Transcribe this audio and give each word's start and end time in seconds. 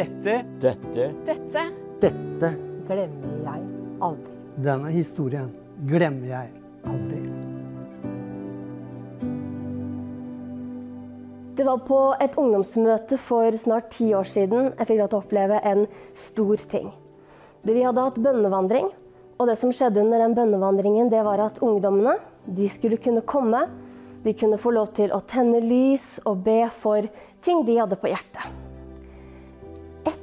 Dette 0.00 0.46
Dette 0.60 1.10
Dette 1.26 1.62
Dette 2.00 2.48
glemmer 2.88 3.32
jeg 3.44 3.64
aldri. 4.00 4.36
Denne 4.64 4.92
historien 4.94 5.50
glemmer 5.84 6.30
jeg 6.30 6.46
aldri. 6.88 7.18
Det 11.58 11.66
var 11.68 11.82
på 11.84 11.98
et 12.16 12.38
ungdomsmøte 12.40 13.18
for 13.20 13.58
snart 13.60 13.90
ti 13.92 14.08
år 14.16 14.30
siden 14.30 14.70
jeg 14.70 14.88
fikk 14.88 15.02
lov 15.02 15.10
til 15.10 15.18
å 15.18 15.20
oppleve 15.20 15.60
en 15.68 15.84
stor 16.16 16.64
ting. 16.72 16.88
Det 17.60 17.76
vi 17.76 17.84
hadde 17.84 18.06
hatt 18.06 18.22
bønnevandring, 18.24 18.88
og 19.36 19.52
det 19.52 19.58
som 19.60 19.74
skjedde 19.74 20.00
under 20.00 20.24
den 20.24 20.38
bønnevandringen, 20.38 21.12
det 21.12 21.20
var 21.28 21.44
at 21.44 21.60
ungdommene 21.60 22.16
de 22.48 22.72
skulle 22.72 22.96
kunne 23.04 23.20
komme. 23.20 23.66
De 24.24 24.32
kunne 24.32 24.56
få 24.64 24.72
lov 24.78 24.94
til 24.96 25.12
å 25.12 25.20
tenne 25.28 25.60
lys 25.60 26.14
og 26.24 26.40
be 26.48 26.62
for 26.80 27.04
ting 27.44 27.66
de 27.68 27.76
hadde 27.82 28.00
på 28.00 28.14
hjertet. 28.14 28.59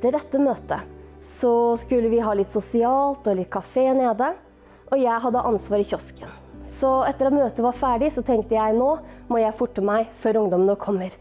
Etter 0.00 0.14
dette 0.16 0.38
møtet 0.40 0.86
så 1.20 1.76
skulle 1.76 2.08
vi 2.08 2.22
ha 2.24 2.32
litt 2.32 2.48
sosialt 2.48 3.26
og 3.28 3.34
litt 3.36 3.50
kafé 3.52 3.82
nede. 3.92 4.30
Og 4.88 4.96
jeg 4.96 5.20
hadde 5.20 5.42
ansvar 5.44 5.82
i 5.82 5.84
kiosken. 5.84 6.30
Så 6.64 7.02
etter 7.04 7.28
at 7.28 7.34
møtet 7.36 7.60
var 7.60 7.76
ferdig, 7.76 8.08
så 8.14 8.24
tenkte 8.24 8.56
jeg 8.56 8.78
nå 8.78 8.94
må 9.28 9.42
jeg 9.42 9.58
forte 9.58 9.84
meg 9.84 10.08
før 10.22 10.38
ungdommene 10.40 10.78
kommer. 10.80 11.12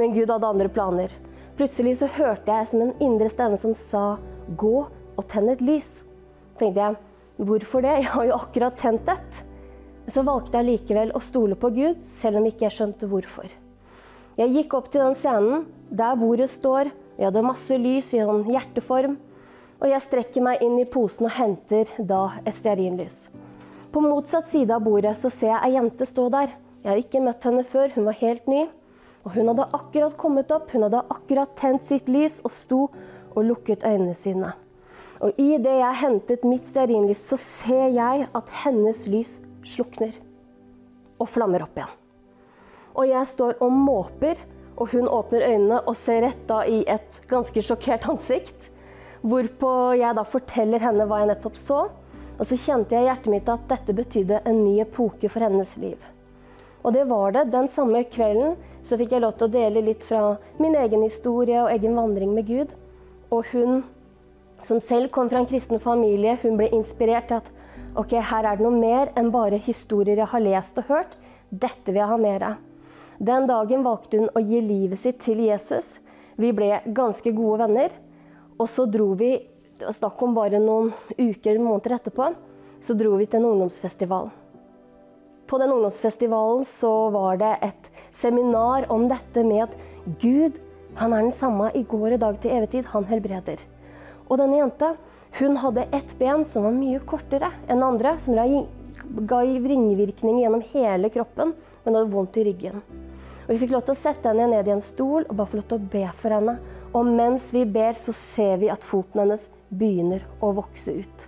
Men 0.00 0.14
Gud 0.16 0.32
hadde 0.32 0.48
andre 0.48 0.70
planer. 0.72 1.12
Plutselig 1.58 1.98
så 2.00 2.08
hørte 2.14 2.48
jeg 2.48 2.70
som 2.70 2.86
en 2.86 2.94
indre 3.04 3.28
stemme 3.28 3.58
som 3.60 3.76
sa 3.76 4.16
'gå 4.48 4.76
og 4.88 5.28
tenn 5.28 5.50
et 5.52 5.60
lys'. 5.60 6.04
tenkte 6.56 6.80
jeg 6.80 6.96
hvorfor 7.36 7.82
det? 7.82 8.00
Jeg 8.00 8.08
har 8.16 8.24
jo 8.24 8.32
akkurat 8.40 8.76
tent 8.78 9.08
et. 9.08 9.44
Så 10.08 10.24
valgte 10.24 10.56
jeg 10.56 10.64
likevel 10.72 11.12
å 11.12 11.20
stole 11.20 11.54
på 11.54 11.68
Gud, 11.68 12.00
selv 12.02 12.38
om 12.38 12.46
ikke 12.46 12.64
jeg 12.64 12.72
skjønte 12.72 13.06
hvorfor. 13.06 13.50
Jeg 14.38 14.54
gikk 14.54 14.72
opp 14.72 14.90
til 14.90 15.02
den 15.02 15.14
scenen, 15.14 15.66
der 15.90 16.16
bordet 16.16 16.48
står. 16.48 16.88
Jeg 17.20 17.28
hadde 17.28 17.44
masse 17.44 17.76
lys 17.76 18.14
i 18.16 18.22
en 18.24 18.46
hjerteform. 18.48 19.18
Og 19.80 19.88
jeg 19.88 20.04
strekker 20.04 20.44
meg 20.44 20.62
inn 20.64 20.78
i 20.80 20.88
posen 20.88 21.28
og 21.28 21.34
henter 21.36 21.88
da 22.00 22.40
et 22.48 22.56
stearinlys. 22.56 23.28
På 23.92 24.00
motsatt 24.04 24.48
side 24.48 24.72
av 24.72 24.84
bordet 24.84 25.12
så 25.20 25.28
ser 25.32 25.50
jeg 25.52 25.60
ei 25.66 25.74
jente 25.76 26.08
stå 26.08 26.28
der. 26.32 26.54
Jeg 26.80 26.88
har 26.88 27.00
ikke 27.00 27.22
møtt 27.24 27.44
henne 27.44 27.64
før, 27.68 27.92
hun 27.92 28.08
var 28.08 28.16
helt 28.20 28.48
ny. 28.48 28.64
Og 29.26 29.34
hun 29.36 29.50
hadde 29.50 29.68
akkurat 29.76 30.16
kommet 30.16 30.52
opp, 30.54 30.72
hun 30.72 30.86
hadde 30.86 31.04
akkurat 31.12 31.52
tent 31.60 31.84
sitt 31.84 32.08
lys 32.08 32.38
og 32.40 32.54
sto 32.54 32.80
og 33.34 33.40
lukket 33.44 33.84
øynene 33.84 34.16
sine. 34.16 34.54
Og 35.20 35.36
idet 35.36 35.76
jeg 35.82 36.00
hentet 36.00 36.46
mitt 36.48 36.68
stearinlys, 36.68 37.20
så 37.20 37.36
ser 37.40 37.90
jeg 37.92 38.28
at 38.32 38.52
hennes 38.62 39.04
lys 39.12 39.36
slukner 39.60 40.14
og 41.20 41.28
flammer 41.28 41.66
opp 41.66 41.76
igjen. 41.76 41.92
Og 42.96 43.04
jeg 43.10 43.28
står 43.28 43.60
og 43.60 43.76
måper, 43.76 44.40
og 44.80 44.94
hun 44.94 45.08
åpner 45.12 45.44
øynene 45.44 45.80
og 45.84 45.96
ser 46.00 46.24
rett 46.24 46.44
da 46.48 46.62
i 46.64 46.80
et 46.88 47.20
ganske 47.28 47.62
sjokkert 47.64 48.06
ansikt. 48.08 48.70
Hvorpå 49.20 49.72
jeg 50.00 50.16
da 50.16 50.24
forteller 50.24 50.80
henne 50.80 51.04
hva 51.08 51.20
jeg 51.20 51.34
nettopp 51.34 51.58
så. 51.60 51.80
Og 52.40 52.48
så 52.48 52.56
kjente 52.56 52.96
jeg 52.96 53.04
i 53.04 53.10
hjertet 53.10 53.32
mitt 53.34 53.50
at 53.52 53.66
dette 53.68 53.92
betydde 53.92 54.40
en 54.48 54.62
ny 54.64 54.78
epoke 54.80 55.28
for 55.28 55.44
hennes 55.44 55.74
liv. 55.82 56.00
Og 56.80 56.94
det 56.96 57.04
var 57.10 57.36
det. 57.36 57.50
Den 57.52 57.68
samme 57.68 58.00
kvelden 58.08 58.56
så 58.88 58.96
fikk 58.96 59.12
jeg 59.12 59.20
lov 59.20 59.36
til 59.36 59.50
å 59.50 59.52
dele 59.52 59.84
litt 59.84 60.06
fra 60.08 60.38
min 60.56 60.78
egen 60.80 61.04
historie 61.04 61.60
og 61.60 61.68
egen 61.74 61.98
vandring 62.00 62.32
med 62.32 62.48
Gud. 62.48 62.72
Og 63.28 63.52
hun 63.52 63.82
som 64.64 64.80
selv 64.80 65.12
kom 65.12 65.28
fra 65.28 65.42
en 65.42 65.48
kristen 65.50 65.80
familie, 65.80 66.38
hun 66.40 66.56
ble 66.56 66.70
inspirert 66.72 67.28
til 67.28 67.42
at 67.42 67.52
ok, 68.00 68.16
her 68.16 68.48
er 68.48 68.56
det 68.56 68.64
noe 68.64 68.80
mer 68.80 69.12
enn 69.20 69.28
bare 69.34 69.60
historier 69.60 70.20
jeg 70.20 70.32
har 70.32 70.44
lest 70.44 70.80
og 70.80 70.88
hørt. 70.88 71.14
Dette 71.50 71.92
vil 71.92 72.00
jeg 72.00 72.12
ha 72.14 72.20
mer 72.20 72.48
av. 72.54 72.69
Den 73.20 73.44
dagen 73.44 73.82
valgte 73.84 74.16
hun 74.16 74.30
å 74.32 74.40
gi 74.40 74.62
livet 74.64 75.00
sitt 75.02 75.18
til 75.20 75.42
Jesus. 75.44 75.98
Vi 76.40 76.54
ble 76.56 76.78
ganske 76.96 77.28
gode 77.36 77.66
venner. 77.66 77.92
Og 78.56 78.68
så 78.72 78.86
dro 78.88 79.10
vi, 79.12 79.34
snakk 79.80 80.22
om 80.24 80.32
bare 80.36 80.60
noen 80.60 80.94
uker 81.18 81.58
måneder 81.60 81.98
etterpå, 81.98 82.30
så 82.80 82.96
dro 82.96 83.18
vi 83.20 83.26
til 83.28 83.42
en 83.42 83.50
ungdomsfestival. 83.50 84.30
På 85.48 85.58
den 85.60 85.72
ungdomsfestivalen 85.74 86.64
så 86.68 86.92
var 87.12 87.36
det 87.40 87.52
et 87.66 87.90
seminar 88.16 88.88
om 88.92 89.04
dette 89.10 89.44
med 89.44 89.66
at 89.66 89.76
Gud 90.22 90.56
han 90.96 91.12
er 91.12 91.26
den 91.26 91.36
samme 91.36 91.68
i 91.76 91.84
går 91.84 92.16
og 92.16 92.22
dag 92.24 92.40
til 92.40 92.56
evig 92.56 92.72
tid. 92.72 92.88
Han 92.94 93.08
helbreder. 93.08 93.60
Og 94.28 94.40
denne 94.40 94.62
jenta 94.62 94.94
hun 95.38 95.60
hadde 95.60 95.88
ett 95.94 96.16
ben 96.18 96.46
som 96.48 96.64
var 96.66 96.74
mye 96.74 97.04
kortere 97.06 97.52
enn 97.70 97.84
andre, 97.86 98.16
som 98.18 98.34
ga 98.34 99.44
ringvirkninger 99.44 100.42
gjennom 100.42 100.66
hele 100.72 101.12
kroppen, 101.12 101.54
men 101.84 102.00
hadde 102.00 102.12
vondt 102.16 102.40
i 102.40 102.48
ryggen. 102.48 102.82
Og 103.50 103.56
Vi 103.56 103.64
fikk 103.64 103.72
lov 103.74 103.80
til 103.82 103.96
å 103.96 103.98
sette 103.98 104.30
henne 104.30 104.44
ned 104.46 104.68
i 104.68 104.70
en 104.76 104.84
stol 104.84 105.24
og 105.24 105.32
bare 105.34 105.50
få 105.50 105.58
lov 105.58 105.64
til 105.66 105.80
å 105.80 105.86
be 105.90 106.04
for 106.20 106.30
henne. 106.30 106.52
Og 106.94 107.08
mens 107.08 107.48
vi 107.50 107.64
ber, 107.66 107.96
så 107.98 108.12
ser 108.14 108.60
vi 108.60 108.68
at 108.70 108.84
foten 108.86 109.24
hennes 109.24 109.48
begynner 109.74 110.22
å 110.38 110.52
vokse 110.54 110.94
ut. 110.94 111.24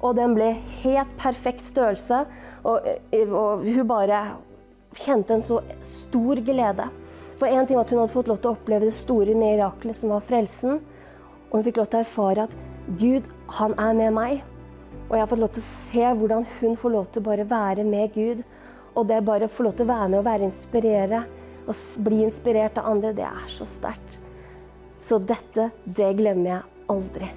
Og 0.00 0.16
den 0.16 0.32
ble 0.32 0.46
helt 0.80 1.12
perfekt 1.20 1.66
størrelse, 1.68 2.22
og, 2.64 2.88
og 3.20 3.66
hun 3.68 3.84
bare 3.90 4.22
kjente 4.96 5.36
en 5.36 5.44
så 5.44 5.58
stor 5.84 6.40
glede. 6.40 6.86
For 7.36 7.52
én 7.52 7.68
ting 7.68 7.76
var 7.76 7.84
at 7.84 7.92
hun 7.92 8.00
hadde 8.00 8.14
fått 8.14 8.30
lov 8.32 8.40
til 8.40 8.54
å 8.54 8.54
oppleve 8.56 8.88
det 8.88 8.96
store 8.96 9.36
mirakelet 9.36 10.00
som 10.00 10.14
var 10.14 10.24
frelsen. 10.24 10.80
Og 11.50 11.58
hun 11.58 11.68
fikk 11.68 11.82
lov 11.82 11.90
til 11.92 12.00
å 12.00 12.06
erfare 12.06 12.48
at 12.48 12.56
Gud, 12.96 13.28
han 13.58 13.76
er 13.76 14.00
med 14.00 14.16
meg. 14.16 14.40
Og 15.04 15.18
jeg 15.18 15.26
har 15.26 15.30
fått 15.34 15.44
lov 15.44 15.52
til 15.52 15.66
å 15.66 15.76
se 15.90 16.16
hvordan 16.16 16.48
hun 16.62 16.80
får 16.80 16.96
lov 16.96 17.12
til 17.12 17.20
å 17.20 17.28
bare 17.28 17.48
være 17.52 17.84
med 17.84 18.16
Gud. 18.16 18.42
Og 18.96 19.04
det 19.12 19.20
bare 19.28 19.52
å 19.52 19.52
få 19.52 19.68
lov 19.68 19.76
til 19.76 19.84
å 19.84 19.92
være 19.92 20.08
med 20.08 20.20
og 20.22 20.28
være 20.30 20.48
inspirere, 20.48 21.22
og 21.66 22.02
bli 22.02 22.22
inspirert 22.26 22.78
av 22.80 22.90
andre, 22.92 23.12
det 23.16 23.26
er 23.26 23.48
så 23.52 23.66
sterkt. 23.68 24.18
Så 25.02 25.18
dette, 25.18 25.70
det 25.84 26.12
glemmer 26.18 26.50
jeg 26.50 26.86
aldri. 26.92 27.30